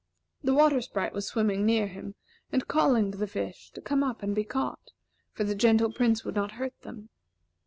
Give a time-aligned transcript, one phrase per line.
[0.43, 2.15] The Water Sprite was swimming near him,
[2.51, 4.89] and calling to the fish to come up and be caught;
[5.31, 7.09] for the gentle Prince would not hurt them.